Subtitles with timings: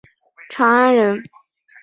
[0.49, 1.23] 长安人。